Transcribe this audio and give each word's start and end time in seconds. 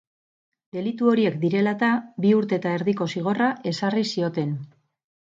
Delitu 0.75 1.09
horiek 1.09 1.35
direla 1.43 1.73
eta, 1.77 1.89
bi 2.25 2.31
urte 2.37 2.57
eta 2.57 2.71
erdiko 2.77 3.07
zigorra 3.15 3.51
ezarri 3.73 4.07
zioten. 4.15 4.57